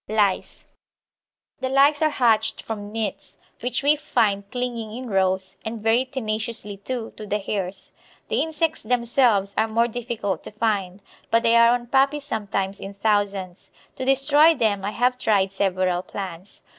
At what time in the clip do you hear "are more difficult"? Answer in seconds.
9.59-10.43